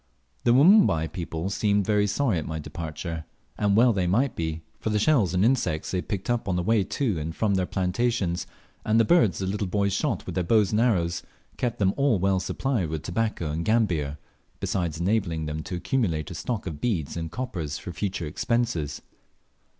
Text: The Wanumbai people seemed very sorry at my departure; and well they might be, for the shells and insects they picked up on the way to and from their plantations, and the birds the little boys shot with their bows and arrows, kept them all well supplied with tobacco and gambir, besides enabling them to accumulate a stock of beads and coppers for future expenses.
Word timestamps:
The 0.45 0.53
Wanumbai 0.55 1.11
people 1.11 1.51
seemed 1.51 1.85
very 1.85 2.07
sorry 2.07 2.39
at 2.39 2.47
my 2.47 2.57
departure; 2.57 3.23
and 3.55 3.75
well 3.75 3.93
they 3.93 4.07
might 4.07 4.35
be, 4.35 4.63
for 4.79 4.89
the 4.89 4.97
shells 4.97 5.35
and 5.35 5.45
insects 5.45 5.91
they 5.91 6.01
picked 6.01 6.27
up 6.27 6.49
on 6.49 6.55
the 6.55 6.63
way 6.63 6.83
to 6.83 7.19
and 7.19 7.35
from 7.35 7.53
their 7.53 7.67
plantations, 7.67 8.47
and 8.83 8.99
the 8.99 9.05
birds 9.05 9.37
the 9.37 9.45
little 9.45 9.67
boys 9.67 9.93
shot 9.93 10.25
with 10.25 10.33
their 10.33 10.43
bows 10.43 10.71
and 10.71 10.81
arrows, 10.81 11.21
kept 11.55 11.77
them 11.77 11.93
all 11.97 12.17
well 12.17 12.39
supplied 12.39 12.89
with 12.89 13.03
tobacco 13.03 13.51
and 13.51 13.63
gambir, 13.63 14.17
besides 14.59 14.99
enabling 14.99 15.45
them 15.45 15.61
to 15.61 15.75
accumulate 15.75 16.31
a 16.31 16.33
stock 16.33 16.65
of 16.65 16.81
beads 16.81 17.15
and 17.15 17.29
coppers 17.29 17.77
for 17.77 17.91
future 17.91 18.25
expenses. 18.25 19.03